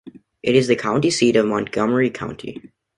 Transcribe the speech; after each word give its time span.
It 0.41 0.55
is 0.55 0.65
the 0.65 0.75
county 0.75 1.11
seat 1.11 1.35
of 1.35 1.45
Montgomery 1.45 2.09
County. 2.09 2.73